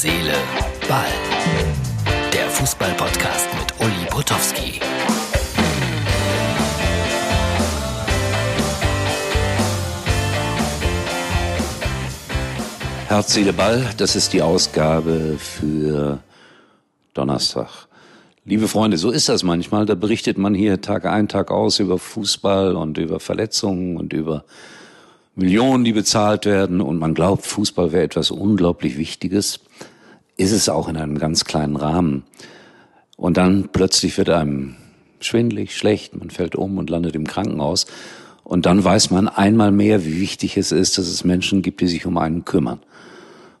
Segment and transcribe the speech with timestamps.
[0.00, 0.34] Seele,
[0.88, 1.06] Ball.
[2.32, 4.78] Der Fußball-Podcast mit Uli Potowski.
[13.08, 16.20] Herz, Seele, Ball, das ist die Ausgabe für
[17.14, 17.88] Donnerstag.
[18.44, 19.84] Liebe Freunde, so ist das manchmal.
[19.84, 24.44] Da berichtet man hier Tag ein, Tag aus über Fußball und über Verletzungen und über
[25.34, 26.80] Millionen, die bezahlt werden.
[26.80, 29.58] Und man glaubt, Fußball wäre etwas unglaublich Wichtiges.
[30.38, 32.22] Ist es auch in einem ganz kleinen Rahmen.
[33.16, 34.76] Und dann plötzlich wird einem
[35.20, 37.86] schwindlig, schlecht, man fällt um und landet im Krankenhaus.
[38.44, 41.88] Und dann weiß man einmal mehr, wie wichtig es ist, dass es Menschen gibt, die
[41.88, 42.80] sich um einen kümmern.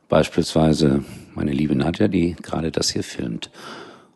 [0.08, 3.50] Beispielsweise meine liebe Nadja, die gerade das hier filmt.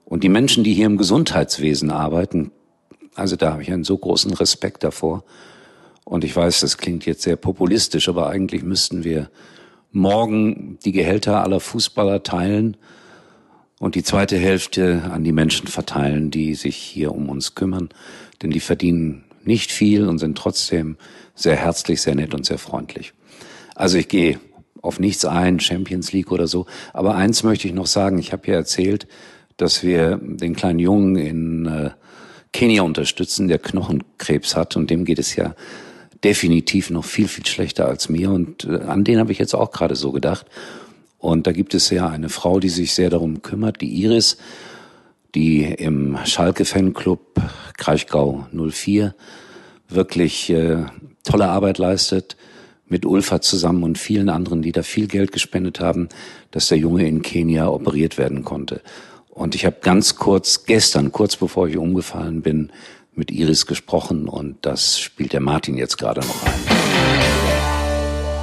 [0.04, 2.52] Und die Menschen, die hier im Gesundheitswesen arbeiten,
[3.16, 5.24] also da habe ich einen so großen Respekt davor.
[6.04, 9.30] Und ich weiß, das klingt jetzt sehr populistisch, aber eigentlich müssten wir
[9.92, 12.76] morgen die Gehälter aller Fußballer teilen
[13.78, 17.90] und die zweite Hälfte an die Menschen verteilen, die sich hier um uns kümmern.
[18.42, 20.96] Denn die verdienen nicht viel und sind trotzdem
[21.34, 23.12] sehr herzlich, sehr nett und sehr freundlich.
[23.74, 24.38] Also ich gehe
[24.82, 26.66] auf nichts ein, Champions League oder so.
[26.92, 28.18] Aber eins möchte ich noch sagen.
[28.18, 29.06] Ich habe ja erzählt,
[29.56, 31.90] dass wir den kleinen Jungen in äh,
[32.52, 35.54] Kenia unterstützen, der Knochenkrebs hat und dem geht es ja
[36.24, 38.30] definitiv noch viel, viel schlechter als mir.
[38.30, 40.46] Und äh, an den habe ich jetzt auch gerade so gedacht.
[41.18, 44.38] Und da gibt es ja eine Frau, die sich sehr darum kümmert, die Iris,
[45.34, 47.40] die im Schalke Fanclub
[47.76, 49.14] Kraichgau 04
[49.88, 50.84] wirklich äh,
[51.24, 52.36] tolle Arbeit leistet,
[52.88, 56.08] mit Ulfa zusammen und vielen anderen, die da viel Geld gespendet haben,
[56.50, 58.82] dass der Junge in Kenia operiert werden konnte.
[59.30, 62.70] Und ich habe ganz kurz gestern, kurz bevor ich umgefallen bin,
[63.14, 66.82] mit Iris gesprochen und das spielt der Martin jetzt gerade noch ein.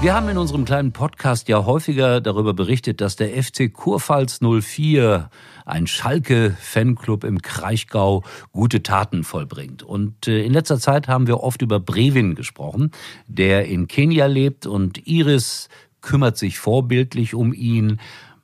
[0.01, 5.29] Wir haben in unserem kleinen Podcast ja häufiger darüber berichtet, dass der FC Kurpfalz 04,
[5.65, 9.83] ein Schalke-Fanclub im Kraichgau, gute Taten vollbringt.
[9.83, 12.91] Und äh, in letzter Zeit haben wir oft über Brevin gesprochen,
[13.27, 15.67] der in Kenia lebt und Iris
[15.99, 17.99] kümmert sich vorbildlich um ihn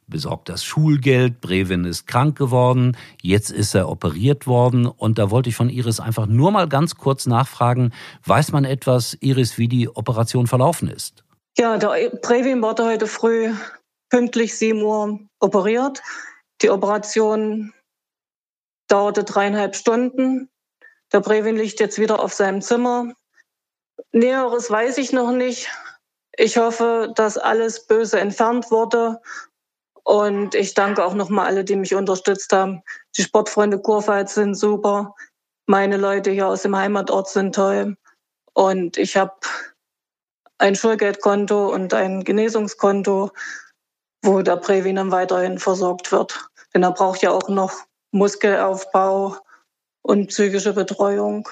[0.08, 5.50] besorgt das Schulgeld, Brevin ist krank geworden, jetzt ist er operiert worden und da wollte
[5.50, 7.92] ich von Iris einfach nur mal ganz kurz nachfragen,
[8.26, 11.24] weiß man etwas, Iris, wie die Operation verlaufen ist?
[11.58, 13.54] Ja, der Brevin wurde heute früh
[14.10, 16.02] pünktlich 7 Uhr operiert.
[16.62, 17.74] Die Operation
[18.88, 20.50] dauerte dreieinhalb Stunden.
[21.14, 23.14] Der Brevin liegt jetzt wieder auf seinem Zimmer.
[24.12, 25.70] Näheres weiß ich noch nicht.
[26.38, 29.22] Ich hoffe, dass alles Böse entfernt wurde
[30.06, 32.84] und ich danke auch nochmal alle, die mich unterstützt haben.
[33.18, 35.16] Die Sportfreunde Kurpfalz sind super.
[35.66, 37.98] Meine Leute hier aus dem Heimatort sind toll.
[38.54, 39.34] Und ich habe
[40.60, 43.32] ein Schulgeldkonto und ein Genesungskonto,
[44.24, 46.50] wo der Previn dann weiterhin versorgt wird.
[46.76, 47.74] Denn er braucht ja auch noch
[48.12, 49.38] Muskelaufbau
[50.04, 51.50] und psychische Betreuung.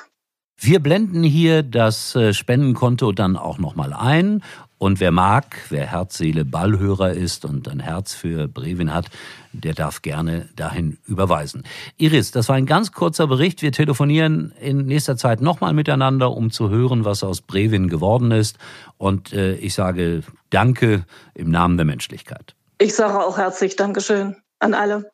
[0.57, 4.43] Wir blenden hier das äh, Spendenkonto dann auch nochmal ein
[4.83, 9.05] und wer mag, wer Herz, Seele, Ballhörer ist und ein Herz für Brevin hat,
[9.53, 11.63] der darf gerne dahin überweisen.
[11.95, 13.61] Iris, das war ein ganz kurzer Bericht.
[13.61, 18.57] Wir telefonieren in nächster Zeit nochmal miteinander, um zu hören, was aus Brevin geworden ist.
[18.97, 22.53] Und äh, ich sage Danke im Namen der Menschlichkeit.
[22.77, 25.09] Ich sage auch herzlich Dankeschön an alle,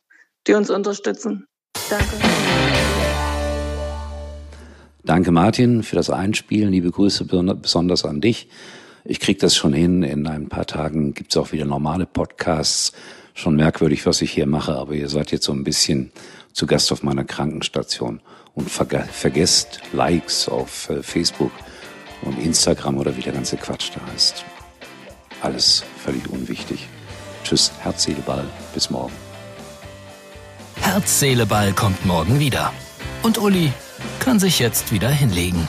[0.48, 1.46] die uns unterstützen.
[1.92, 2.16] Danke.
[5.04, 6.72] Danke Martin für das Einspielen.
[6.72, 8.50] Liebe Grüße besonders an dich.
[9.04, 10.04] Ich krieg das schon hin.
[10.04, 12.92] In ein paar Tagen gibt's auch wieder normale Podcasts.
[13.34, 16.12] Schon merkwürdig, was ich hier mache, aber ihr seid jetzt so ein bisschen
[16.54, 18.20] zu Gast auf meiner Krankenstation.
[18.56, 21.52] Und ver vergesst Likes auf äh, Facebook
[22.24, 24.44] und Instagram oder wie der ganze Quatsch da heißt.
[25.42, 26.88] Alles völlig unwichtig.
[27.44, 28.46] Tschüss, Herz, Seele, Ball.
[28.74, 29.14] Bis morgen.
[30.76, 32.74] Herz, Seele, Ball kommt morgen wieder.
[33.24, 33.72] Und Uli
[34.20, 35.68] kann sich jetzt wieder hinlegen.